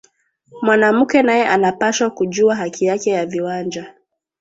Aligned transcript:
Mwanamuke 0.65 1.19
naye 1.27 1.45
ana 1.47 1.71
pashwa 1.71 2.09
kujua 2.09 2.55
haki 2.55 2.85
yake 2.85 3.09
ya 3.09 3.25
viwanja 3.25 3.93